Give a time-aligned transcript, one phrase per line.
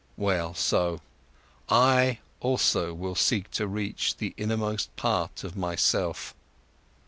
[0.17, 0.99] Well so,
[1.69, 6.33] I also will seek to reach the innermost part of my self.